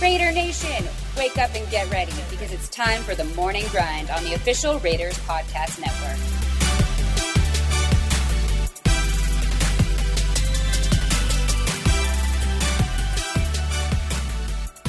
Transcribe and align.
Raider 0.00 0.30
Nation, 0.30 0.86
wake 1.16 1.38
up 1.38 1.54
and 1.54 1.68
get 1.70 1.90
ready 1.90 2.12
because 2.30 2.52
it's 2.52 2.68
time 2.68 3.00
for 3.00 3.14
the 3.14 3.24
morning 3.34 3.64
grind 3.70 4.10
on 4.10 4.22
the 4.24 4.34
official 4.34 4.78
Raiders 4.80 5.16
Podcast 5.20 5.80
Network. 5.80 6.18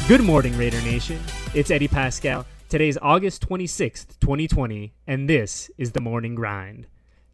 Good 0.10 0.22
morning, 0.22 0.58
Raider 0.58 0.82
Nation. 0.82 1.24
It's 1.54 1.72
Eddie 1.72 1.88
Paskal. 1.88 2.44
Today's 2.68 2.98
August 3.02 3.48
26th, 3.48 4.20
2020, 4.20 4.94
and 5.08 5.30
this 5.30 5.72
is 5.78 5.94
the 5.94 6.02
morning 6.02 6.36
grind. 6.36 6.86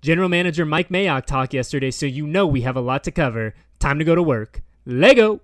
General 0.04 0.30
Manager 0.30 0.64
Mike 0.64 0.90
Mayock 0.90 1.26
talked 1.26 1.56
yesterday, 1.56 1.90
so 1.90 2.06
you 2.06 2.28
know 2.28 2.46
we 2.46 2.62
have 2.62 2.76
a 2.76 2.82
lot 2.82 3.04
to 3.06 3.12
cover. 3.12 3.56
Time 3.80 3.98
to 3.98 4.06
go 4.06 4.14
to 4.14 4.22
work. 4.22 4.62
Lego! 4.86 5.42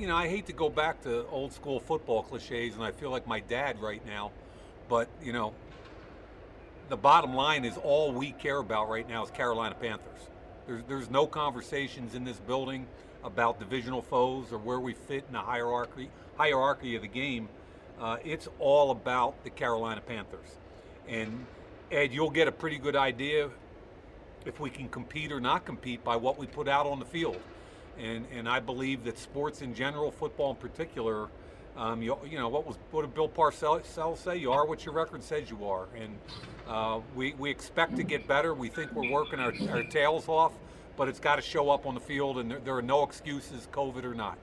You 0.00 0.06
know, 0.06 0.16
I 0.16 0.28
hate 0.28 0.46
to 0.46 0.54
go 0.54 0.70
back 0.70 1.02
to 1.02 1.26
old 1.26 1.52
school 1.52 1.78
football 1.78 2.22
cliches, 2.22 2.74
and 2.74 2.82
I 2.82 2.90
feel 2.90 3.10
like 3.10 3.26
my 3.26 3.40
dad 3.40 3.82
right 3.82 4.00
now, 4.06 4.30
but 4.88 5.10
you 5.22 5.34
know, 5.34 5.52
the 6.88 6.96
bottom 6.96 7.34
line 7.34 7.66
is 7.66 7.76
all 7.76 8.10
we 8.10 8.32
care 8.32 8.56
about 8.56 8.88
right 8.88 9.06
now 9.06 9.22
is 9.22 9.30
Carolina 9.30 9.74
Panthers. 9.78 10.22
There's 10.66 10.82
there's 10.88 11.10
no 11.10 11.26
conversations 11.26 12.14
in 12.14 12.24
this 12.24 12.38
building 12.38 12.86
about 13.22 13.58
divisional 13.58 14.00
foes 14.00 14.52
or 14.52 14.56
where 14.56 14.80
we 14.80 14.94
fit 14.94 15.24
in 15.26 15.34
the 15.34 15.40
hierarchy 15.40 16.08
hierarchy 16.38 16.96
of 16.96 17.02
the 17.02 17.08
game. 17.08 17.50
Uh, 18.00 18.16
it's 18.24 18.48
all 18.58 18.92
about 18.92 19.44
the 19.44 19.50
Carolina 19.50 20.00
Panthers, 20.00 20.56
and 21.08 21.44
Ed, 21.92 22.10
you'll 22.10 22.30
get 22.30 22.48
a 22.48 22.52
pretty 22.52 22.78
good 22.78 22.96
idea 22.96 23.50
if 24.46 24.60
we 24.60 24.70
can 24.70 24.88
compete 24.88 25.30
or 25.30 25.40
not 25.40 25.66
compete 25.66 26.02
by 26.02 26.16
what 26.16 26.38
we 26.38 26.46
put 26.46 26.68
out 26.68 26.86
on 26.86 27.00
the 27.00 27.04
field 27.04 27.36
and 28.00 28.26
and 28.32 28.48
I 28.48 28.60
believe 28.60 29.04
that 29.04 29.18
sports 29.18 29.62
in 29.62 29.74
general, 29.74 30.10
football 30.10 30.50
in 30.50 30.56
particular, 30.56 31.28
um, 31.76 32.02
you, 32.02 32.16
you 32.28 32.38
know 32.38 32.48
what 32.48 32.66
was 32.66 32.76
what 32.90 33.02
did 33.02 33.14
Bill 33.14 33.28
Parcells 33.28 34.16
say? 34.16 34.36
You 34.36 34.52
are 34.52 34.66
what 34.66 34.84
your 34.84 34.94
record 34.94 35.22
says 35.22 35.50
you 35.50 35.64
are, 35.66 35.86
and 35.96 36.18
uh, 36.68 37.00
we 37.14 37.34
we 37.34 37.50
expect 37.50 37.96
to 37.96 38.02
get 38.02 38.26
better. 38.26 38.54
We 38.54 38.68
think 38.68 38.92
we're 38.92 39.10
working 39.10 39.38
our, 39.40 39.52
our 39.70 39.82
tails 39.84 40.28
off, 40.28 40.52
but 40.96 41.08
it's 41.08 41.20
got 41.20 41.36
to 41.36 41.42
show 41.42 41.70
up 41.70 41.86
on 41.86 41.94
the 41.94 42.00
field, 42.00 42.38
and 42.38 42.50
there, 42.50 42.60
there 42.60 42.76
are 42.76 42.82
no 42.82 43.02
excuses, 43.02 43.68
COVID 43.72 44.04
or 44.04 44.14
not. 44.14 44.38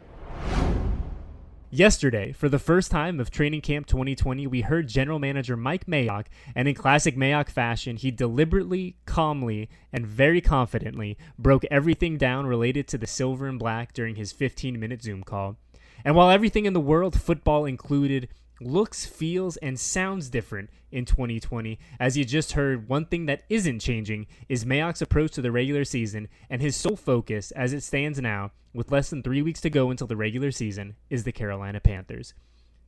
Yesterday, 1.69 2.31
for 2.31 2.47
the 2.47 2.59
first 2.59 2.91
time 2.91 3.19
of 3.19 3.29
Training 3.29 3.59
Camp 3.59 3.87
2020, 3.87 4.47
we 4.47 4.61
heard 4.61 4.87
General 4.87 5.19
Manager 5.19 5.57
Mike 5.57 5.85
Mayock, 5.85 6.27
and 6.55 6.65
in 6.65 6.73
classic 6.73 7.17
Mayock 7.17 7.49
fashion, 7.49 7.97
he 7.97 8.09
deliberately, 8.09 8.95
calmly, 9.05 9.67
and 9.91 10.07
very 10.07 10.39
confidently 10.39 11.17
broke 11.37 11.65
everything 11.69 12.17
down 12.17 12.47
related 12.47 12.87
to 12.87 12.97
the 12.97 13.05
silver 13.05 13.47
and 13.47 13.59
black 13.59 13.91
during 13.91 14.15
his 14.15 14.31
15 14.31 14.79
minute 14.79 15.03
Zoom 15.03 15.23
call. 15.23 15.57
And 16.05 16.15
while 16.15 16.29
everything 16.29 16.65
in 16.65 16.71
the 16.71 16.79
world, 16.79 17.19
football 17.19 17.65
included, 17.65 18.29
looks, 18.59 19.05
feels, 19.05 19.57
and 19.57 19.79
sounds 19.79 20.29
different 20.29 20.69
in 20.91 21.05
2020. 21.05 21.79
As 21.99 22.17
you 22.17 22.25
just 22.25 22.53
heard, 22.53 22.87
one 22.87 23.05
thing 23.05 23.25
that 23.25 23.43
isn't 23.49 23.79
changing 23.79 24.27
is 24.49 24.65
Mayock's 24.65 25.01
approach 25.01 25.31
to 25.33 25.41
the 25.41 25.51
regular 25.51 25.85
season, 25.85 26.27
and 26.49 26.61
his 26.61 26.75
sole 26.75 26.95
focus, 26.95 27.51
as 27.51 27.73
it 27.73 27.83
stands 27.83 28.19
now, 28.19 28.51
with 28.73 28.91
less 28.91 29.09
than 29.09 29.23
three 29.23 29.41
weeks 29.41 29.61
to 29.61 29.69
go 29.69 29.89
until 29.89 30.07
the 30.07 30.15
regular 30.15 30.51
season, 30.51 30.95
is 31.09 31.23
the 31.23 31.31
Carolina 31.31 31.79
Panthers. 31.79 32.33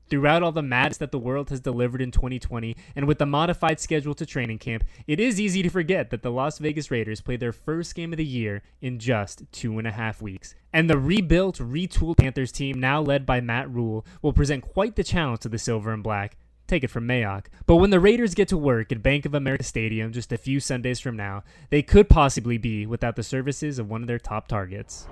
Throughout 0.09 0.41
all 0.41 0.51
the 0.51 0.63
madness 0.63 0.97
that 0.97 1.11
the 1.11 1.19
world 1.19 1.51
has 1.51 1.59
delivered 1.59 2.01
in 2.01 2.09
2020, 2.09 2.75
and 2.95 3.05
with 3.05 3.19
the 3.19 3.27
modified 3.27 3.79
schedule 3.79 4.15
to 4.15 4.25
training 4.25 4.57
camp, 4.57 4.83
it 5.05 5.19
is 5.19 5.39
easy 5.39 5.61
to 5.61 5.69
forget 5.69 6.09
that 6.09 6.23
the 6.23 6.31
Las 6.31 6.57
Vegas 6.57 6.89
Raiders 6.89 7.21
played 7.21 7.39
their 7.39 7.51
first 7.51 7.93
game 7.93 8.11
of 8.11 8.17
the 8.17 8.25
year 8.25 8.63
in 8.81 8.97
just 8.97 9.43
two 9.51 9.77
and 9.77 9.87
a 9.87 9.91
half 9.91 10.19
weeks. 10.19 10.55
And 10.73 10.89
the 10.89 10.97
rebuilt, 10.97 11.59
retooled 11.59 12.17
Panthers 12.17 12.51
team, 12.51 12.79
now 12.79 13.01
led 13.01 13.25
by 13.25 13.39
Matt 13.39 13.69
Rhule, 13.69 14.03
will 14.23 14.33
present 14.33 14.63
quite 14.63 14.95
the 14.95 15.03
challenge 15.03 15.41
to 15.41 15.49
the 15.49 15.59
Silver 15.59 15.93
and 15.93 16.01
Black. 16.01 16.37
Take 16.65 16.83
it 16.83 16.89
from 16.89 17.07
Mayock. 17.07 17.45
But 17.67 17.75
when 17.75 17.89
the 17.91 17.99
Raiders 17.99 18.33
get 18.33 18.47
to 18.49 18.57
work 18.57 18.91
at 18.91 19.03
Bank 19.03 19.25
of 19.25 19.33
America 19.35 19.63
Stadium 19.63 20.11
just 20.11 20.31
a 20.31 20.37
few 20.37 20.59
Sundays 20.59 20.99
from 20.99 21.15
now, 21.15 21.43
they 21.69 21.81
could 21.83 22.09
possibly 22.09 22.57
be 22.57 22.85
without 22.85 23.15
the 23.15 23.23
services 23.23 23.77
of 23.77 23.89
one 23.89 24.01
of 24.01 24.07
their 24.07 24.19
top 24.19 24.47
targets. 24.47 25.07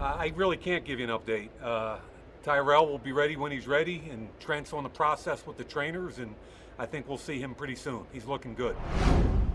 I 0.00 0.32
really 0.36 0.58
can't 0.58 0.84
give 0.84 1.00
you 1.00 1.10
an 1.10 1.18
update. 1.18 1.48
Uh, 1.62 1.96
Tyrell 2.46 2.86
will 2.86 2.98
be 2.98 3.10
ready 3.10 3.34
when 3.34 3.50
he's 3.50 3.66
ready, 3.66 4.04
and 4.08 4.28
Trent's 4.38 4.72
on 4.72 4.84
the 4.84 4.88
process 4.88 5.44
with 5.44 5.56
the 5.56 5.64
trainers, 5.64 6.18
and 6.18 6.32
I 6.78 6.86
think 6.86 7.08
we'll 7.08 7.18
see 7.18 7.40
him 7.40 7.56
pretty 7.56 7.74
soon. 7.74 8.04
He's 8.12 8.24
looking 8.24 8.54
good. 8.54 8.76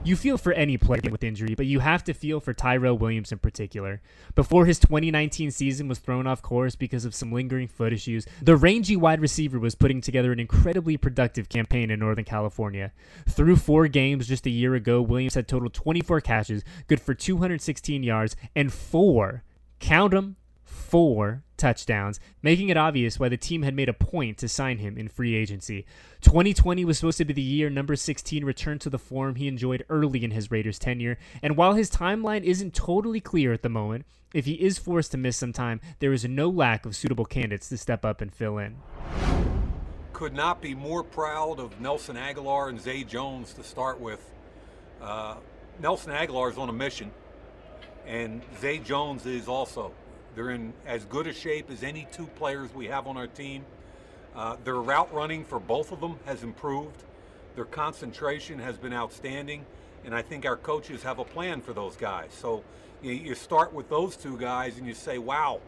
You 0.03 0.17
feel 0.17 0.37
for 0.37 0.51
any 0.51 0.75
player 0.75 1.09
with 1.09 1.23
injury, 1.23 1.55
but 1.55 1.67
you 1.67 1.79
have 1.79 2.03
to 2.03 2.13
feel 2.13 2.41
for 2.41 2.53
Tyrell 2.53 2.97
Williams 2.97 3.31
in 3.31 3.39
particular. 3.39 4.01
Before 4.35 4.65
his 4.65 4.77
2019 4.77 5.51
season 5.51 5.87
was 5.87 5.99
thrown 5.99 6.27
off 6.27 6.41
course 6.41 6.75
because 6.75 7.05
of 7.05 7.15
some 7.15 7.31
lingering 7.31 7.69
foot 7.69 7.93
issues, 7.93 8.25
the 8.41 8.57
rangy 8.57 8.97
wide 8.97 9.21
receiver 9.21 9.57
was 9.57 9.73
putting 9.73 10.01
together 10.01 10.33
an 10.33 10.41
incredibly 10.41 10.97
productive 10.97 11.47
campaign 11.47 11.91
in 11.91 11.99
Northern 11.99 12.25
California. 12.25 12.91
Through 13.25 13.55
four 13.55 13.87
games 13.87 14.27
just 14.27 14.45
a 14.45 14.49
year 14.49 14.75
ago, 14.75 15.01
Williams 15.01 15.35
had 15.35 15.47
totaled 15.47 15.73
24 15.73 16.19
catches, 16.19 16.61
good 16.87 16.99
for 16.99 17.13
216 17.13 18.03
yards, 18.03 18.35
and 18.53 18.73
four, 18.73 19.43
count 19.79 20.11
them, 20.11 20.35
four 20.65 21.43
touchdowns, 21.61 22.19
making 22.41 22.69
it 22.69 22.77
obvious 22.77 23.19
why 23.19 23.29
the 23.29 23.37
team 23.37 23.61
had 23.61 23.75
made 23.75 23.87
a 23.87 23.93
point 23.93 24.39
to 24.39 24.49
sign 24.49 24.79
him 24.79 24.97
in 24.97 25.07
free 25.07 25.35
agency. 25.35 25.85
2020 26.21 26.83
was 26.83 26.97
supposed 26.97 27.19
to 27.19 27.25
be 27.25 27.33
the 27.33 27.41
year 27.41 27.69
number 27.69 27.95
16 27.95 28.43
returned 28.43 28.81
to 28.81 28.89
the 28.89 28.97
form 28.97 29.35
he 29.35 29.47
enjoyed 29.47 29.85
early 29.87 30.23
in 30.23 30.31
his 30.31 30.51
Raiders 30.51 30.79
tenure, 30.79 31.17
and 31.41 31.55
while 31.55 31.75
his 31.75 31.89
timeline 31.89 32.43
isn't 32.43 32.73
totally 32.73 33.19
clear 33.19 33.53
at 33.53 33.61
the 33.61 33.69
moment, 33.69 34.05
if 34.33 34.45
he 34.45 34.53
is 34.53 34.79
forced 34.79 35.11
to 35.11 35.17
miss 35.17 35.37
some 35.37 35.53
time, 35.53 35.79
there 35.99 36.13
is 36.13 36.25
no 36.25 36.49
lack 36.49 36.85
of 36.85 36.95
suitable 36.95 37.25
candidates 37.25 37.69
to 37.69 37.77
step 37.77 38.03
up 38.03 38.21
and 38.21 38.33
fill 38.33 38.57
in. 38.57 38.77
Could 40.13 40.33
not 40.33 40.61
be 40.61 40.73
more 40.73 41.03
proud 41.03 41.59
of 41.59 41.79
Nelson 41.79 42.15
Agholor 42.15 42.69
and 42.69 42.81
Zay 42.81 43.03
Jones 43.03 43.53
to 43.53 43.63
start 43.63 43.99
with. 43.99 44.31
Uh, 45.01 45.35
Nelson 45.79 46.11
Agholor 46.11 46.51
is 46.51 46.57
on 46.57 46.69
a 46.69 46.73
mission, 46.73 47.11
and 48.07 48.41
Zay 48.59 48.79
Jones 48.79 49.25
is 49.25 49.47
also. 49.47 49.91
They're 50.35 50.51
in 50.51 50.73
as 50.85 51.05
good 51.05 51.27
a 51.27 51.33
shape 51.33 51.69
as 51.69 51.83
any 51.83 52.07
two 52.11 52.27
players 52.27 52.73
we 52.73 52.87
have 52.87 53.07
on 53.07 53.17
our 53.17 53.27
team. 53.27 53.65
Uh, 54.35 54.55
their 54.63 54.75
route 54.75 55.13
running 55.13 55.43
for 55.43 55.59
both 55.59 55.91
of 55.91 55.99
them 55.99 56.17
has 56.25 56.43
improved. 56.43 57.03
Their 57.55 57.65
concentration 57.65 58.59
has 58.59 58.77
been 58.77 58.93
outstanding, 58.93 59.65
and 60.05 60.15
I 60.15 60.21
think 60.21 60.45
our 60.45 60.55
coaches 60.55 61.03
have 61.03 61.19
a 61.19 61.25
plan 61.25 61.61
for 61.61 61.73
those 61.73 61.97
guys. 61.97 62.31
So 62.31 62.63
you, 63.01 63.11
you 63.11 63.35
start 63.35 63.73
with 63.73 63.89
those 63.89 64.15
two 64.15 64.37
guys 64.37 64.77
and 64.77 64.87
you 64.87 64.93
say, 64.93 65.17
wow, 65.17 65.59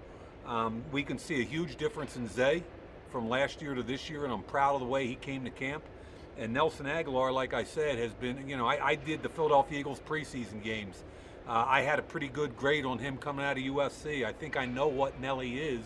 um, 0.45 0.81
we 0.93 1.03
can 1.03 1.17
see 1.17 1.41
a 1.41 1.43
huge 1.43 1.75
difference 1.75 2.15
in 2.15 2.29
Zay 2.29 2.63
from 3.11 3.27
last 3.27 3.61
year 3.61 3.75
to 3.75 3.83
this 3.83 4.09
year, 4.09 4.23
and 4.23 4.31
I'm 4.31 4.43
proud 4.43 4.75
of 4.75 4.79
the 4.79 4.87
way 4.87 5.07
he 5.07 5.15
came 5.15 5.43
to 5.43 5.51
camp. 5.51 5.83
And 6.37 6.53
Nelson 6.53 6.85
Agholor, 6.85 7.33
like 7.33 7.53
I 7.53 7.63
said, 7.63 7.99
has 7.99 8.13
been, 8.13 8.47
you 8.47 8.57
know, 8.57 8.65
I, 8.65 8.83
I 8.83 8.95
did 8.95 9.21
the 9.21 9.29
Philadelphia 9.29 9.79
Eagles 9.79 9.99
preseason 9.99 10.63
games 10.63 11.03
uh, 11.47 11.65
I 11.67 11.81
had 11.81 11.99
a 11.99 12.01
pretty 12.01 12.29
good 12.29 12.55
grade 12.55 12.85
on 12.85 12.99
him 12.99 13.17
coming 13.17 13.45
out 13.45 13.57
of 13.57 13.63
USC. 13.63 14.25
I 14.25 14.31
think 14.31 14.55
I 14.55 14.65
know 14.65 14.87
what 14.87 15.19
Nelly 15.19 15.57
is, 15.57 15.83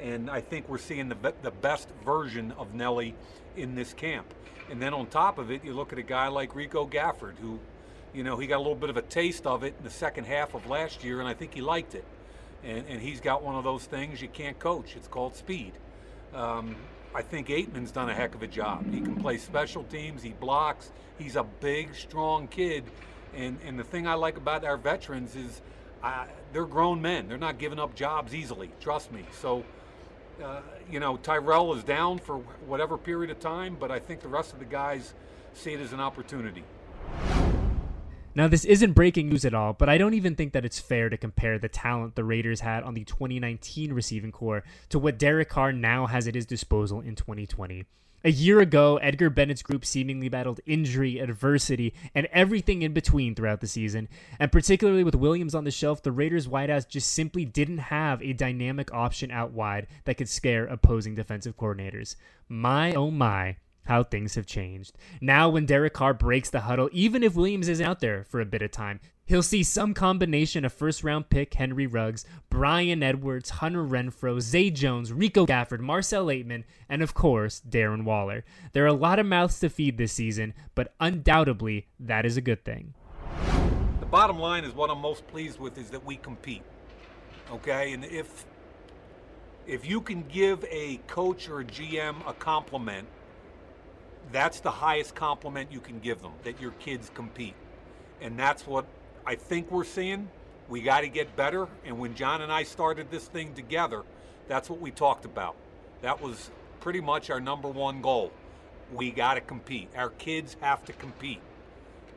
and 0.00 0.28
I 0.28 0.40
think 0.40 0.68
we're 0.68 0.78
seeing 0.78 1.08
the, 1.08 1.14
be- 1.14 1.30
the 1.42 1.50
best 1.50 1.88
version 2.04 2.52
of 2.58 2.74
Nelly 2.74 3.14
in 3.56 3.74
this 3.74 3.94
camp. 3.94 4.26
And 4.70 4.80
then 4.80 4.92
on 4.92 5.06
top 5.06 5.38
of 5.38 5.50
it, 5.50 5.64
you 5.64 5.72
look 5.72 5.92
at 5.92 5.98
a 5.98 6.02
guy 6.02 6.28
like 6.28 6.54
Rico 6.54 6.86
Gafford, 6.86 7.38
who, 7.40 7.58
you 8.12 8.22
know, 8.22 8.36
he 8.36 8.46
got 8.46 8.58
a 8.58 8.62
little 8.62 8.74
bit 8.74 8.90
of 8.90 8.98
a 8.98 9.02
taste 9.02 9.46
of 9.46 9.64
it 9.64 9.74
in 9.78 9.84
the 9.84 9.90
second 9.90 10.24
half 10.24 10.54
of 10.54 10.66
last 10.66 11.02
year, 11.02 11.20
and 11.20 11.28
I 11.28 11.34
think 11.34 11.54
he 11.54 11.62
liked 11.62 11.94
it. 11.94 12.04
And, 12.62 12.84
and 12.86 13.00
he's 13.00 13.20
got 13.20 13.42
one 13.42 13.54
of 13.54 13.64
those 13.64 13.86
things 13.86 14.20
you 14.20 14.28
can't 14.28 14.58
coach. 14.58 14.94
It's 14.96 15.08
called 15.08 15.34
speed. 15.34 15.72
Um, 16.34 16.76
I 17.14 17.22
think 17.22 17.48
Ateman's 17.48 17.90
done 17.90 18.10
a 18.10 18.14
heck 18.14 18.34
of 18.34 18.42
a 18.42 18.46
job. 18.46 18.92
He 18.92 19.00
can 19.00 19.16
play 19.16 19.38
special 19.38 19.82
teams. 19.84 20.22
He 20.22 20.30
blocks. 20.30 20.92
He's 21.18 21.36
a 21.36 21.42
big, 21.42 21.94
strong 21.94 22.46
kid 22.48 22.84
and 23.34 23.58
and 23.64 23.78
the 23.78 23.84
thing 23.84 24.06
I 24.06 24.14
like 24.14 24.36
about 24.36 24.64
our 24.64 24.76
veterans 24.76 25.36
is 25.36 25.60
they're 26.52 26.64
grown 26.64 27.00
men. 27.02 27.28
They're 27.28 27.38
not 27.38 27.58
giving 27.58 27.78
up 27.78 27.94
jobs 27.94 28.34
easily. 28.34 28.70
Trust 28.80 29.12
me. 29.12 29.24
So. 29.40 29.64
Uh, 30.42 30.62
you 30.90 30.98
know, 30.98 31.18
Tyrell 31.18 31.74
is 31.74 31.84
down 31.84 32.18
for 32.18 32.38
whatever 32.66 32.96
period 32.96 33.30
of 33.30 33.40
time, 33.40 33.76
but 33.78 33.90
I 33.90 33.98
think 33.98 34.22
the 34.22 34.28
rest 34.28 34.54
of 34.54 34.58
the 34.58 34.64
guys 34.64 35.12
see 35.52 35.74
it 35.74 35.80
as 35.80 35.92
an 35.92 36.00
opportunity. 36.00 36.64
Now, 38.34 38.46
this 38.46 38.64
isn't 38.64 38.92
breaking 38.92 39.28
news 39.28 39.44
at 39.44 39.54
all, 39.54 39.72
but 39.72 39.88
I 39.88 39.98
don't 39.98 40.14
even 40.14 40.36
think 40.36 40.52
that 40.52 40.64
it's 40.64 40.78
fair 40.78 41.08
to 41.08 41.16
compare 41.16 41.58
the 41.58 41.68
talent 41.68 42.14
the 42.14 42.22
Raiders 42.22 42.60
had 42.60 42.84
on 42.84 42.94
the 42.94 43.04
2019 43.04 43.92
receiving 43.92 44.30
corps 44.30 44.62
to 44.90 45.00
what 45.00 45.18
Derek 45.18 45.48
Carr 45.48 45.72
now 45.72 46.06
has 46.06 46.28
at 46.28 46.36
his 46.36 46.46
disposal 46.46 47.00
in 47.00 47.16
2020. 47.16 47.86
A 48.22 48.30
year 48.30 48.60
ago, 48.60 48.98
Edgar 48.98 49.30
Bennett's 49.30 49.62
group 49.62 49.82
seemingly 49.82 50.28
battled 50.28 50.60
injury, 50.66 51.18
adversity, 51.18 51.94
and 52.14 52.28
everything 52.32 52.82
in 52.82 52.92
between 52.92 53.34
throughout 53.34 53.62
the 53.62 53.66
season. 53.66 54.08
And 54.38 54.52
particularly 54.52 55.04
with 55.04 55.14
Williams 55.14 55.54
on 55.54 55.64
the 55.64 55.70
shelf, 55.70 56.02
the 56.02 56.12
Raiders' 56.12 56.46
wideouts 56.46 56.86
just 56.86 57.12
simply 57.14 57.46
didn't 57.46 57.78
have 57.78 58.20
a 58.20 58.34
dynamic 58.34 58.92
option 58.92 59.30
out 59.30 59.52
wide 59.52 59.86
that 60.04 60.18
could 60.18 60.28
scare 60.28 60.66
opposing 60.66 61.14
defensive 61.14 61.56
coordinators. 61.56 62.16
My 62.46 62.92
oh 62.92 63.10
my, 63.10 63.56
how 63.86 64.02
things 64.02 64.34
have 64.34 64.46
changed. 64.46 64.98
Now, 65.22 65.48
when 65.48 65.64
Derek 65.64 65.94
Carr 65.94 66.12
breaks 66.12 66.50
the 66.50 66.60
huddle, 66.60 66.90
even 66.92 67.22
if 67.22 67.34
Williams 67.34 67.68
isn't 67.68 67.86
out 67.86 68.00
there 68.00 68.24
for 68.24 68.40
a 68.40 68.46
bit 68.46 68.60
of 68.60 68.70
time, 68.70 69.00
He'll 69.30 69.44
see 69.44 69.62
some 69.62 69.94
combination 69.94 70.64
of 70.64 70.72
first 70.72 71.04
round 71.04 71.30
pick 71.30 71.54
Henry 71.54 71.86
Ruggs, 71.86 72.24
Bryan 72.48 73.00
Edwards, 73.00 73.50
Hunter 73.50 73.84
Renfrow, 73.84 74.40
Zay 74.40 74.70
Jones, 74.70 75.12
Rico 75.12 75.46
Gafford, 75.46 75.78
Marcel 75.78 76.26
Ateman, 76.26 76.64
and 76.88 77.00
of 77.00 77.14
course, 77.14 77.62
Darren 77.70 78.02
Waller. 78.02 78.44
There 78.72 78.82
are 78.82 78.88
a 78.88 78.92
lot 78.92 79.20
of 79.20 79.26
mouths 79.26 79.60
to 79.60 79.68
feed 79.68 79.98
this 79.98 80.12
season, 80.12 80.52
but 80.74 80.94
undoubtedly, 80.98 81.86
that 82.00 82.26
is 82.26 82.36
a 82.36 82.40
good 82.40 82.64
thing. 82.64 82.94
The 84.00 84.06
bottom 84.06 84.36
line 84.36 84.64
is 84.64 84.74
what 84.74 84.90
I'm 84.90 85.00
most 85.00 85.24
pleased 85.28 85.60
with 85.60 85.78
is 85.78 85.90
that 85.90 86.04
we 86.04 86.16
compete. 86.16 86.64
Okay? 87.52 87.92
And 87.92 88.04
if 88.04 88.44
if 89.64 89.88
you 89.88 90.00
can 90.00 90.22
give 90.22 90.64
a 90.64 90.96
coach 91.06 91.48
or 91.48 91.60
a 91.60 91.64
GM 91.64 92.16
a 92.28 92.32
compliment, 92.32 93.06
that's 94.32 94.58
the 94.58 94.72
highest 94.72 95.14
compliment 95.14 95.70
you 95.70 95.78
can 95.78 96.00
give 96.00 96.20
them 96.20 96.32
that 96.42 96.60
your 96.60 96.72
kids 96.72 97.12
compete. 97.14 97.54
And 98.20 98.36
that's 98.36 98.66
what 98.66 98.86
I 99.26 99.34
think 99.34 99.70
we're 99.70 99.84
seeing. 99.84 100.28
We 100.68 100.82
got 100.82 101.00
to 101.00 101.08
get 101.08 101.36
better. 101.36 101.68
And 101.84 101.98
when 101.98 102.14
John 102.14 102.42
and 102.42 102.52
I 102.52 102.62
started 102.62 103.10
this 103.10 103.26
thing 103.26 103.54
together, 103.54 104.02
that's 104.48 104.70
what 104.70 104.80
we 104.80 104.90
talked 104.90 105.24
about. 105.24 105.56
That 106.02 106.20
was 106.20 106.50
pretty 106.80 107.00
much 107.00 107.30
our 107.30 107.40
number 107.40 107.68
one 107.68 108.00
goal. 108.00 108.32
We 108.92 109.10
got 109.10 109.34
to 109.34 109.40
compete. 109.40 109.90
Our 109.96 110.10
kids 110.10 110.56
have 110.60 110.84
to 110.86 110.92
compete. 110.92 111.40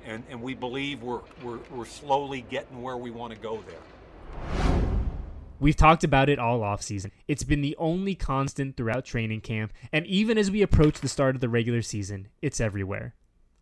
And, 0.06 0.24
and 0.30 0.42
we 0.42 0.54
believe 0.54 1.02
we're, 1.02 1.22
we're, 1.44 1.60
we're 1.72 1.86
slowly 1.86 2.46
getting 2.50 2.82
where 2.82 2.98
we 2.98 3.12
want 3.12 3.34
to 3.34 3.40
go 3.40 3.64
there. 3.68 4.74
We've 5.60 5.76
talked 5.76 6.04
about 6.04 6.28
it 6.28 6.40
all 6.40 6.60
offseason. 6.60 7.12
It's 7.28 7.44
been 7.44 7.62
the 7.62 7.76
only 7.78 8.16
constant 8.16 8.76
throughout 8.76 9.06
training 9.06 9.42
camp, 9.42 9.72
and 9.94 10.06
even 10.08 10.38
as 10.38 10.52
we 10.52 10.62
approach 10.62 11.00
the 11.00 11.08
start 11.08 11.36
of 11.36 11.42
the 11.42 11.48
regular 11.48 11.82
season, 11.82 12.28
it's 12.42 12.60
everywhere 12.60 13.16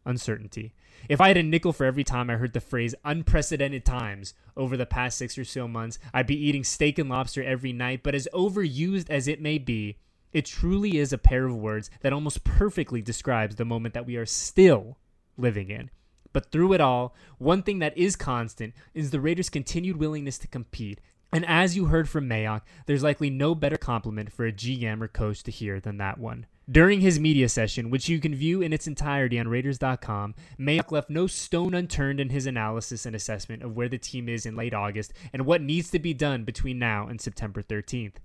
uncertainty. 0.06 0.74
If 1.10 1.20
I 1.20 1.30
had 1.30 1.38
a 1.38 1.44
nickel 1.44 1.74
for 1.74 1.86
every 1.86 2.04
time 2.04 2.30
I 2.30 2.36
heard 2.36 2.54
the 2.54 2.60
phrase 2.62 2.96
unprecedented 3.04 3.86
times 3.86 4.34
over 4.56 4.78
the 4.78 4.86
past 4.86 5.18
six 5.18 5.38
or 5.38 5.46
so 5.46 5.68
months, 5.68 6.00
I'd 6.14 6.28
be 6.28 6.46
eating 6.48 6.64
steak 6.64 7.00
and 7.00 7.10
lobster 7.10 7.44
every 7.44 7.74
night. 7.74 8.02
But 8.04 8.16
as 8.16 8.28
overused 8.34 9.10
as 9.10 9.28
it 9.28 9.42
may 9.42 9.58
be, 9.58 9.98
it 10.34 10.46
truly 10.46 10.98
is 10.98 11.12
a 11.12 11.18
pair 11.18 11.46
of 11.46 11.56
words 11.56 11.90
that 12.02 12.14
almost 12.14 12.44
perfectly 12.44 13.02
describes 13.02 13.56
the 13.56 13.66
moment 13.66 13.94
that 13.94 14.06
we 14.06 14.16
are 14.16 14.26
still 14.26 14.98
living 15.38 15.70
in. 15.70 15.90
But 16.34 16.52
through 16.52 16.74
it 16.74 16.82
all, 16.82 17.14
one 17.40 17.64
thing 17.64 17.80
that 17.80 17.98
is 17.98 18.16
constant 18.16 18.74
is 18.94 19.12
the 19.12 19.20
Raiders' 19.20 19.50
continued 19.50 19.98
willingness 19.98 20.38
to 20.40 20.48
compete. 20.48 21.02
And 21.34 21.46
as 21.46 21.78
you 21.78 21.86
heard 21.86 22.10
from 22.10 22.28
Mayock, 22.28 22.62
there's 22.86 23.04
likely 23.04 23.30
no 23.30 23.56
better 23.56 23.78
compliment 23.78 24.34
for 24.34 24.46
a 24.46 24.52
GM 24.52 25.02
or 25.02 25.08
coach 25.08 25.44
to 25.44 25.52
hear 25.52 25.80
than 25.80 25.98
that 25.98 26.18
one. 26.18 26.46
During 26.70 27.02
his 27.02 27.20
media 27.20 27.48
session, 27.48 27.90
which 27.90 28.10
you 28.10 28.20
can 28.20 28.36
view 28.36 28.62
in 28.62 28.74
its 28.74 28.86
entirety 28.86 29.40
on 29.40 29.48
Raiders.com, 29.48 30.36
Mayock 30.60 30.92
left 30.92 31.10
no 31.10 31.28
stone 31.28 31.74
unturned 31.74 32.20
in 32.20 32.30
his 32.30 32.46
analysis 32.46 33.06
and 33.06 33.16
assessment 33.16 33.64
of 33.64 33.76
where 33.76 33.90
the 33.90 33.98
team 33.98 34.28
is 34.28 34.46
in 34.46 34.56
late 34.56 34.74
August 34.74 35.14
and 35.32 35.46
what 35.46 35.62
needs 35.62 35.90
to 35.92 36.00
be 36.00 36.14
done 36.14 36.44
between 36.44 36.78
now 36.78 37.08
and 37.08 37.20
September 37.20 37.62
13th. 37.62 38.16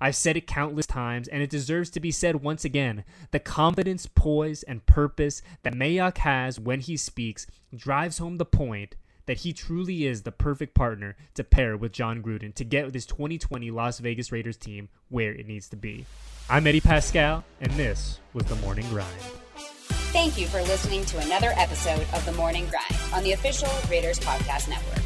I've 0.00 0.16
said 0.16 0.36
it 0.36 0.46
countless 0.46 0.86
times, 0.86 1.28
and 1.28 1.42
it 1.42 1.50
deserves 1.50 1.90
to 1.90 2.00
be 2.00 2.10
said 2.10 2.42
once 2.42 2.64
again. 2.64 3.04
The 3.30 3.40
confidence, 3.40 4.06
poise, 4.06 4.62
and 4.62 4.86
purpose 4.86 5.42
that 5.62 5.74
Mayock 5.74 6.18
has 6.18 6.58
when 6.58 6.80
he 6.80 6.96
speaks 6.96 7.46
drives 7.74 8.18
home 8.18 8.36
the 8.36 8.44
point 8.44 8.96
that 9.26 9.38
he 9.38 9.52
truly 9.52 10.06
is 10.06 10.22
the 10.22 10.32
perfect 10.32 10.74
partner 10.74 11.16
to 11.34 11.44
pair 11.44 11.76
with 11.76 11.92
Jon 11.92 12.22
Gruden 12.22 12.54
to 12.54 12.64
get 12.64 12.92
this 12.92 13.06
2020 13.06 13.70
Las 13.70 13.98
Vegas 13.98 14.32
Raiders 14.32 14.56
team 14.56 14.88
where 15.08 15.32
it 15.32 15.46
needs 15.46 15.68
to 15.70 15.76
be. 15.76 16.06
I'm 16.48 16.66
Eddie 16.66 16.80
Paskal, 16.80 17.42
and 17.60 17.72
this 17.72 18.20
was 18.32 18.44
The 18.44 18.56
Morning 18.56 18.86
Grind. 18.90 19.08
Thank 20.12 20.38
you 20.38 20.46
for 20.46 20.62
listening 20.62 21.04
to 21.06 21.18
another 21.18 21.52
episode 21.56 22.06
of 22.12 22.24
The 22.24 22.32
Morning 22.32 22.68
Grind 22.68 23.00
on 23.14 23.24
the 23.24 23.32
official 23.32 23.70
Raiders 23.90 24.20
Podcast 24.20 24.68
Network. 24.68 25.03